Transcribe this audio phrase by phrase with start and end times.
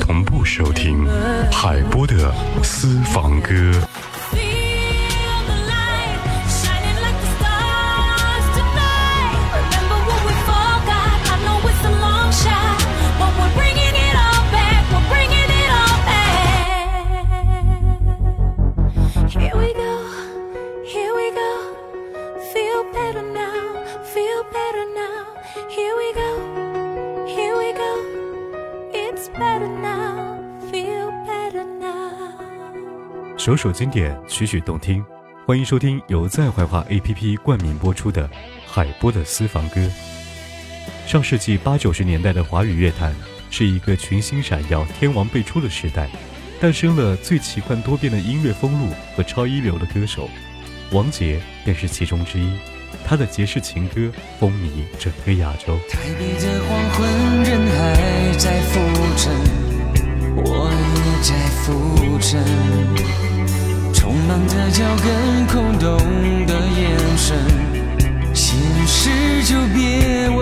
[0.00, 1.06] 同步收听
[1.50, 3.72] 海波的私房歌。
[33.44, 35.04] 首首经典，曲曲动听，
[35.44, 38.30] 欢迎收听由在怀化 APP 冠名播出的
[38.68, 39.80] 海波的私房歌。
[41.08, 43.12] 上世纪八九十年代的华语乐坛
[43.50, 46.08] 是一个群星闪耀、天王辈出的时代，
[46.60, 50.30] 诞生了最奇幻多变的音乐风路和超一流的歌手，
[50.92, 52.48] 王杰便是其中之一。
[53.04, 55.76] 他的杰式情歌风靡整个亚洲。
[55.90, 58.78] 台北的黄昏，人还在浮
[59.16, 59.34] 沉，
[60.44, 61.34] 我也在
[61.64, 62.81] 浮沉。
[64.32, 65.98] 匆忙的脚跟，空洞
[66.46, 67.36] 的眼神，
[68.32, 69.10] 心事
[69.44, 70.40] 就别问。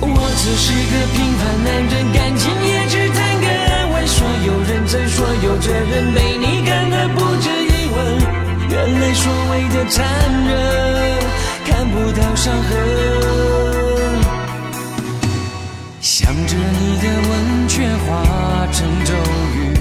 [0.00, 4.06] 我只是个平凡男人，感情也只谈个安稳。
[4.06, 4.16] 说
[4.46, 7.98] 有认真，说有责任，被你看得不值一文。
[8.70, 10.06] 原来所谓的残
[10.46, 10.54] 忍，
[11.66, 12.70] 看不到伤痕。
[16.00, 19.12] 想着你的吻，却化成咒
[19.56, 19.74] 语。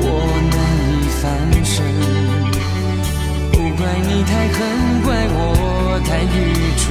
[0.00, 0.61] 我。
[1.22, 1.30] 翻
[1.64, 1.84] 身，
[3.52, 6.82] 不怪你太狠，怪我太愚蠢，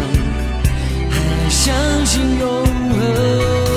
[1.09, 1.75] 还相
[2.05, 2.65] 信永
[2.95, 3.70] 恒。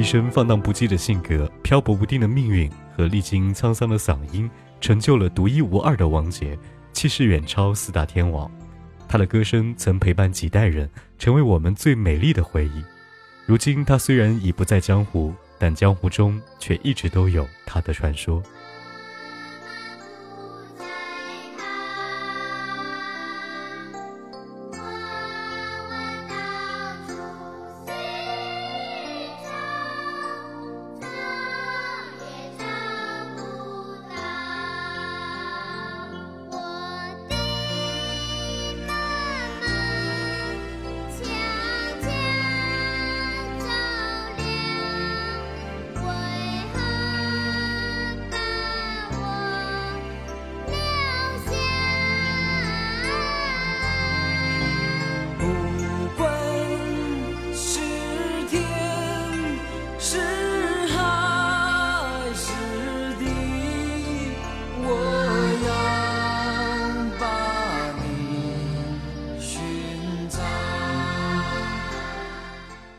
[0.00, 4.50] 一身放荡不羁的性格、漂泊不定的命运和历经沧桑的嗓音，
[4.80, 6.58] 成就了独一无二的王杰，
[6.90, 8.50] 气势远超四大天王。
[9.06, 10.88] 他的歌声曾陪伴几代人，
[11.18, 12.82] 成为我们最美丽的回忆。
[13.44, 18.42] 如今，他虽然已不在江湖，但江湖中却一直都有他的传说。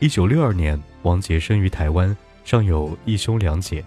[0.02, 3.84] 一九六二年，王杰生于台湾，上有一兄两姐。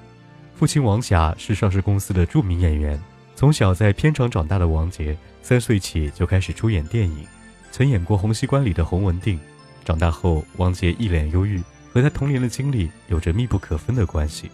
[0.55, 2.97] 父亲王霞是上市公司的著名演员，
[3.35, 7.27] 从小在片场长大的王杰，三岁起就开始出演电影，
[7.69, 9.37] 曾演过《洪熙官》里的洪文定。
[9.83, 14.49] 长大后，王杰一脸忧郁，和他童年的经历有着密不可分的关系。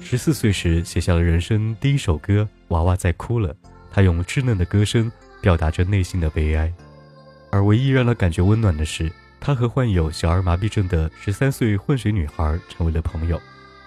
[0.00, 3.54] 十四岁时，写下了人生第一首歌《娃娃在哭了》，
[3.88, 5.08] 他用稚嫩的歌声
[5.40, 6.72] 表达着内心的悲哀。
[7.52, 9.12] 而唯一让他感觉温暖的是。
[9.44, 13.38] 他和患有小儿麻痹症的十三岁混血女孩成为了朋友，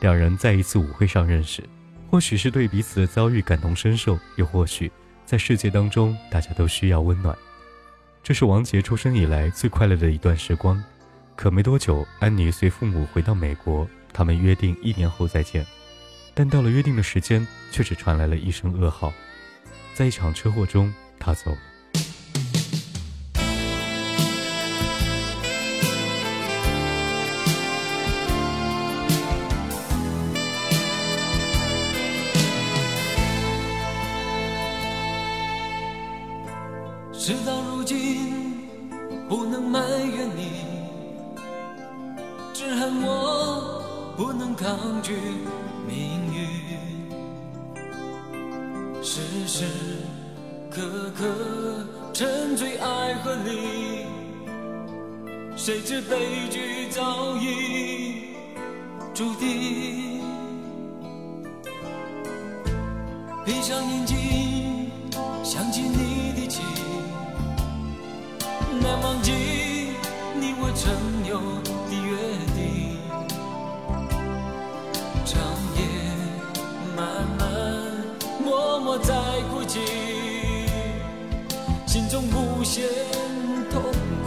[0.01, 1.63] 两人在一次舞会上认识，
[2.11, 4.91] 或许是对彼此的遭遇感同身受，又或许
[5.25, 7.35] 在世界当中大家都需要温暖。
[8.21, 10.81] 这是王杰出生以来最快乐的一段时光。
[11.35, 15.65] 可没多久，安妮随父母回到美国，他们约定一年后再见，
[16.35, 19.11] 但到了约定的时间，却只传来了一声噩耗，
[19.95, 21.57] 在一场车祸中，他走了。
[37.27, 38.69] 事到如今，
[39.27, 40.63] 不能埋怨你，
[42.53, 43.83] 只恨我
[44.15, 45.11] 不能抗拒
[45.85, 46.47] 命运。
[49.03, 49.65] 时时
[50.71, 51.25] 刻刻
[52.13, 54.05] 沉醉爱河里，
[55.57, 58.37] 谁知悲剧早已
[59.13, 60.21] 注定。
[63.43, 64.17] 闭上眼睛，
[75.27, 75.41] 长
[75.75, 75.81] 夜
[76.95, 77.51] 漫漫，
[78.41, 79.13] 默默在
[79.51, 79.81] 哭泣，
[81.85, 82.85] 心中无限
[83.69, 83.83] 痛
[84.23, 84.26] 苦。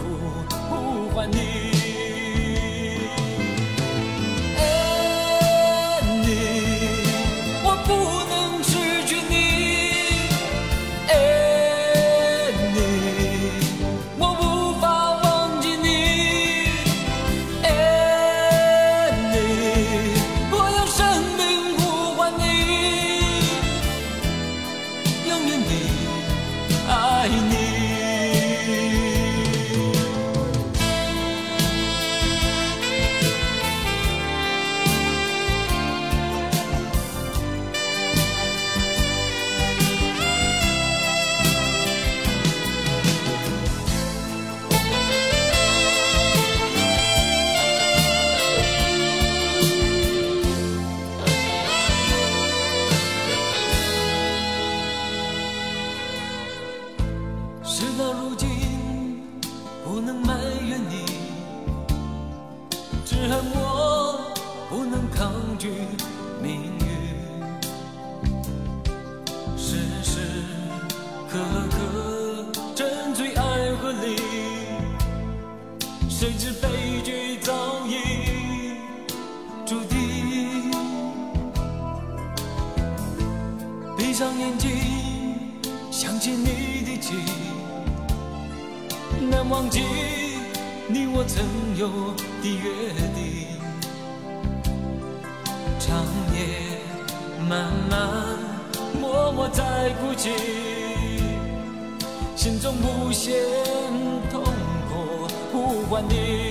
[86.01, 87.15] 想起你的情，
[89.29, 89.83] 难忘记
[90.87, 91.45] 你我曾
[91.77, 91.87] 有
[92.41, 93.45] 的约定。
[95.77, 96.03] 长
[96.33, 96.81] 夜
[97.47, 98.09] 漫漫，
[98.99, 100.31] 默默在哭泣，
[102.35, 103.35] 心中无限
[104.31, 104.43] 痛
[104.89, 106.50] 苦呼唤你。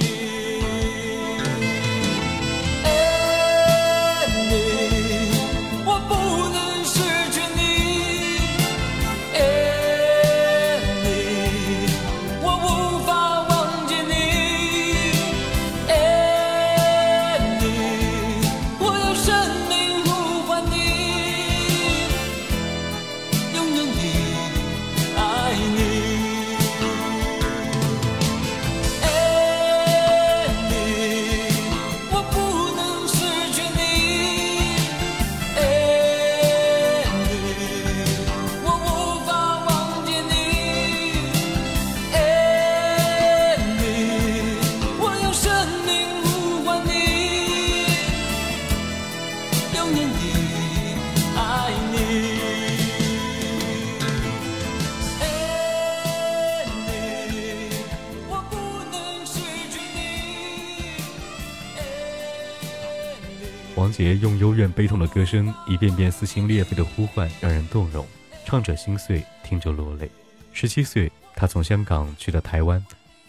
[64.21, 68.07] 用幽怨悲痛的歌声，一遍遍撕心裂肺的呼唤，让人动容，
[68.45, 70.11] 唱者心碎，听着落泪。
[70.53, 72.85] 十七岁，他从香港去了台湾，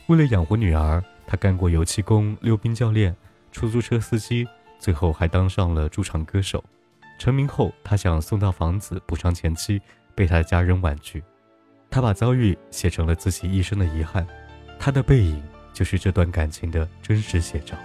[0.07, 3.15] 为了养活女儿，他干过油漆工、溜冰教练、
[3.51, 4.48] 出租车司机，
[4.79, 6.63] 最后还当上了驻唱歌手。
[7.17, 9.81] 成名后，他想送套房子补偿前妻，
[10.13, 11.24] 被他的家人婉拒。
[11.89, 14.25] 他把遭遇写成了自己一生的遗憾，
[14.79, 15.43] 他的背影
[15.74, 17.77] 就是这段感情的真实写照。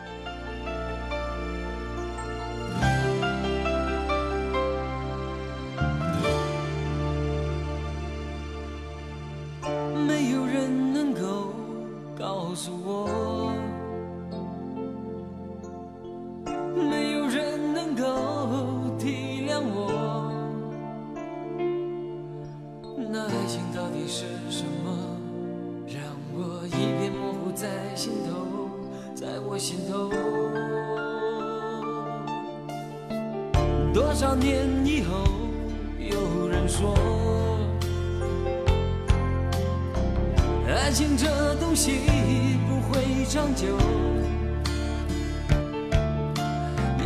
[29.36, 30.08] 在我心头
[33.92, 35.24] 多少年以后，
[35.98, 36.94] 有人说，
[40.66, 41.98] 爱情这东西
[42.66, 43.66] 不会长久。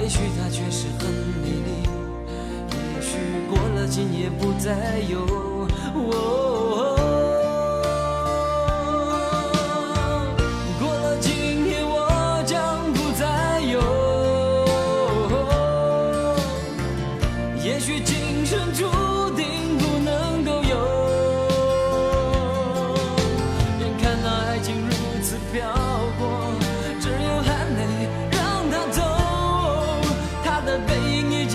[0.01, 1.11] 也许它确实很
[1.43, 1.83] 美丽，
[2.71, 3.19] 也许
[3.51, 5.19] 过了今夜不再有。
[5.97, 6.50] 哦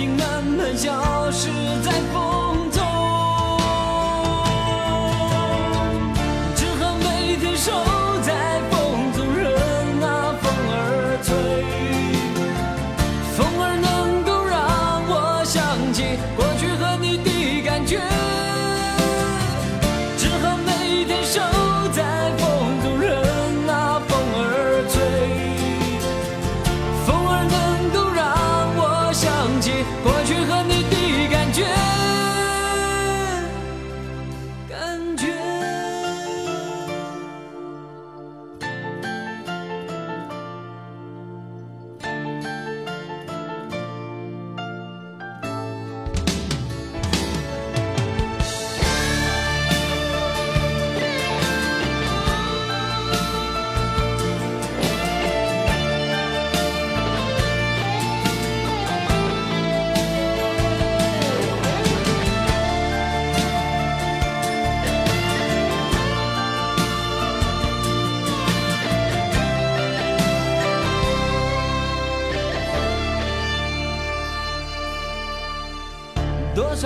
[0.07, 1.24] 慢慢消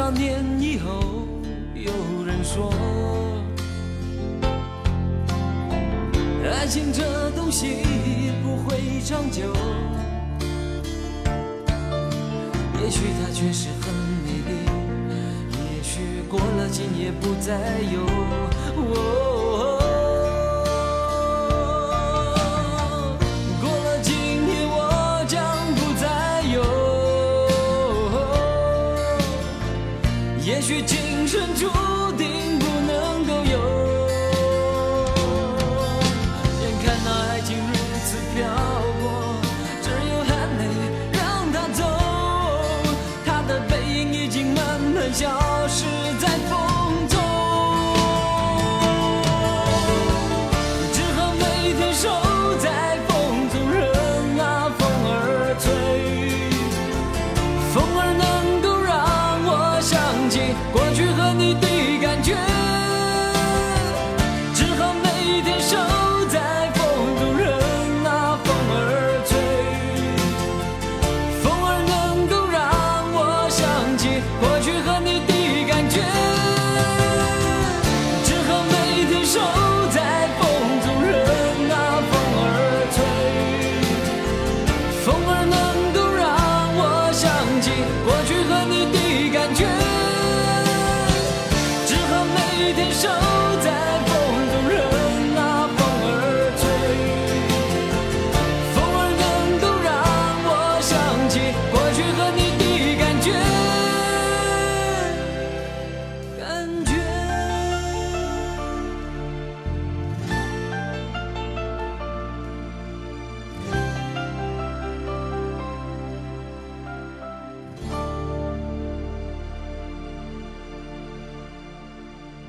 [0.09, 1.27] 多年以后，
[1.75, 1.91] 有
[2.25, 2.73] 人说，
[6.51, 7.83] 爱情这东西
[8.41, 9.53] 不会长久。
[12.81, 13.93] 也许它确实很
[14.25, 14.51] 美丽，
[15.77, 17.53] 也许过了今夜不再
[17.93, 18.01] 有。
[18.81, 19.28] 哦
[30.69, 31.65] 也许今生注
[32.15, 33.57] 定不能够有，
[36.61, 37.73] 眼看那爱情如
[38.05, 38.45] 此漂
[39.01, 39.03] 泊，
[39.81, 40.61] 只有含泪
[41.11, 41.83] 让它走，
[43.25, 45.48] 他的背影已经慢慢消。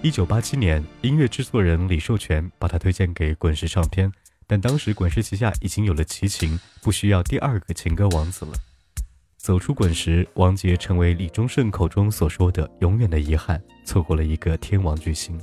[0.03, 4.11] 一九八七年，音乐制作人李寿全把他推荐给滚石唱片，
[4.47, 8.53] 但当时滚石旗下已经有了齐秦，不需要第二个情歌王子了。
[9.37, 15.39] 走出滚石，王杰成为李宗盛口中所说的永远的遗憾，错过了一个天王巨星。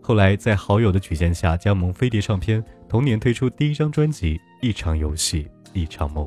[0.00, 6.26] 后来在好友的举荐下，加盟飞碟唱片，同年推出第一张专辑《一场游戏一场梦》。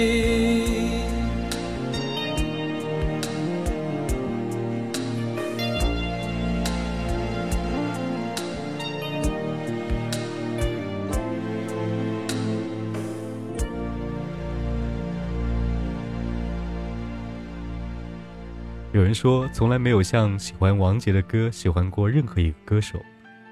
[19.13, 22.99] 说，从来没有像喜欢王杰的歌喜欢过任何一个歌手，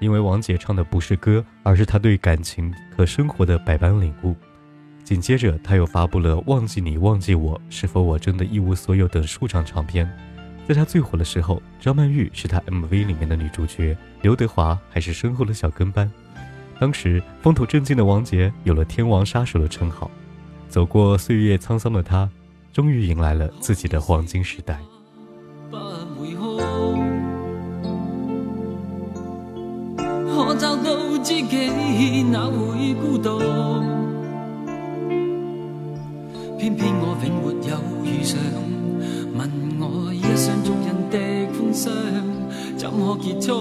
[0.00, 4.34] 因为王杰唱的不是歌，而是他对感情和生活的百般领悟。
[5.02, 10.10] 紧接着，他又发布了《忘记你忘记我》，是否我真的一无所有等数张唱片。
[10.68, 16.08] 在他最火的时候，张曼玉是他 MV 里面的女主角，刘德华还是身后的小跟班。
[16.78, 20.08] 当时风头正劲的王杰有了“天王杀手”的称号。
[20.68, 22.30] 走过岁月沧桑的他，
[22.72, 24.78] 终于迎来了自己的黄金时代。
[31.22, 33.38] 找到自己，哪会孤独？
[36.58, 38.38] 偏偏我永没有遇上，
[39.36, 41.18] 问我一生中人的
[41.52, 41.92] 风霜，
[42.76, 43.60] 怎可结束？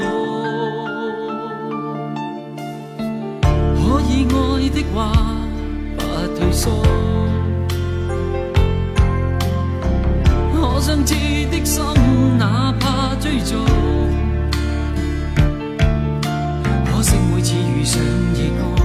[3.76, 5.12] 可以爱的话，
[5.98, 6.02] 不
[6.38, 6.72] 退缩。
[10.54, 11.14] 可相知
[11.52, 11.84] 的心，
[12.38, 13.56] 哪怕追逐。
[17.90, 17.98] 上
[18.36, 18.40] 热
[18.78, 18.80] 爱，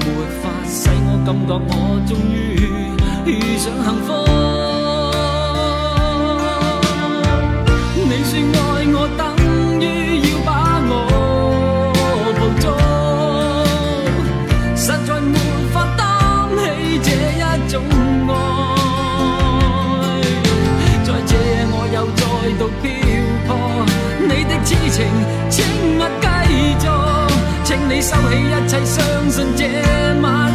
[0.00, 0.02] 没
[0.42, 1.70] 法使我感觉我
[2.08, 2.34] 终于
[3.24, 4.08] 遇上幸福。
[8.02, 8.58] 你说爱
[8.92, 9.22] 我，等
[9.78, 9.86] 于
[10.26, 10.50] 要把
[10.88, 10.92] 我
[12.36, 12.64] 捕捉，
[14.74, 15.38] 实在没
[15.72, 16.02] 法担
[16.58, 16.60] 起
[17.04, 17.08] 这
[17.38, 17.74] 一种
[18.26, 18.34] 爱。
[21.04, 22.20] 在这夜我又再
[22.58, 22.84] 度漂
[23.46, 23.48] 泊，
[24.20, 24.98] 你的痴情，
[25.48, 25.54] 请
[25.96, 26.00] 勿，
[27.88, 29.64] 你收起一切，相信这
[30.20, 30.45] 晚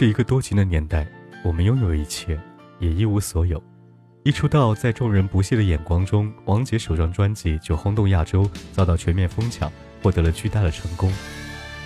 [0.00, 1.06] 是一个多情的年代，
[1.44, 2.40] 我们拥有一切，
[2.78, 3.62] 也一无所有。
[4.24, 9.70] 一出道，在众人不屑的眼光中，王杰首张专辑就轰动亚洲，遭到全面疯抢，
[10.02, 11.12] 获得了巨大的成功。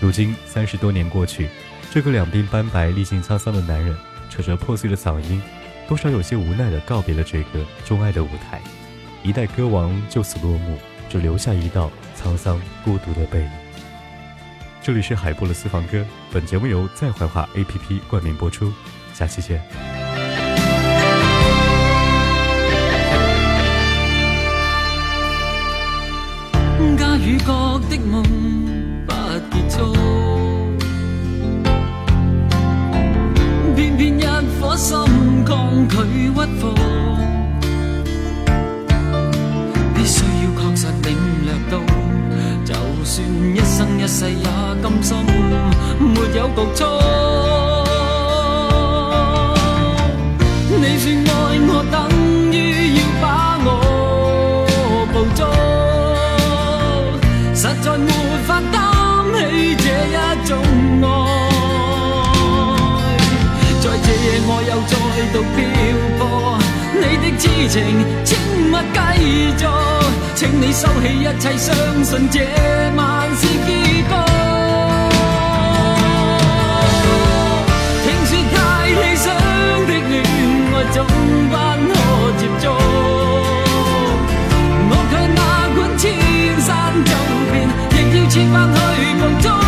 [0.00, 1.48] 如今三十多年过去，
[1.90, 3.96] 这个两鬓斑白、历尽沧桑的男人，
[4.30, 5.42] 扯着破碎的嗓音，
[5.88, 8.62] 多少有些无奈地告别了这个钟爱的舞台。
[9.24, 13.63] 一代歌王就此落幕，只留下一道沧桑孤独的背影。
[14.84, 18.70] 这里是海波的私房歌，本节目由在怀化 APP 冠名播出，
[19.14, 19.93] 下期见。
[65.34, 65.48] 独漂
[66.16, 66.56] 泊
[66.94, 67.74] 你的痴情
[68.24, 68.38] 请
[68.70, 68.96] 勿继
[69.58, 69.66] 续
[70.36, 72.38] 请你收起一切相信这
[72.94, 74.04] 晚是结局
[78.04, 79.34] 听说太理想
[79.88, 80.22] 的恋
[80.72, 81.04] 爱总
[81.50, 81.52] 不
[81.90, 81.92] 可
[82.38, 82.64] 接触
[84.88, 85.38] 我却哪
[85.74, 86.02] 管千
[86.60, 86.70] 山
[87.04, 87.10] 走
[87.50, 87.52] 遍
[87.90, 88.54] 亦要设法
[88.94, 89.63] 去捕捉